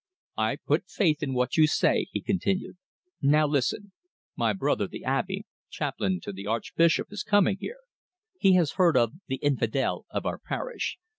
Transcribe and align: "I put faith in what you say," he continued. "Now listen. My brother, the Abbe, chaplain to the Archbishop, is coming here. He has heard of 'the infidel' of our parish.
"I 0.39 0.55
put 0.55 0.89
faith 0.89 1.21
in 1.21 1.35
what 1.35 1.57
you 1.57 1.67
say," 1.67 2.07
he 2.11 2.21
continued. 2.21 2.75
"Now 3.21 3.45
listen. 3.45 3.91
My 4.35 4.51
brother, 4.51 4.87
the 4.87 5.03
Abbe, 5.03 5.43
chaplain 5.69 6.19
to 6.21 6.33
the 6.33 6.47
Archbishop, 6.47 7.11
is 7.11 7.21
coming 7.21 7.57
here. 7.59 7.81
He 8.39 8.53
has 8.55 8.71
heard 8.77 8.97
of 8.97 9.13
'the 9.27 9.35
infidel' 9.35 10.07
of 10.09 10.25
our 10.25 10.39
parish. 10.39 10.97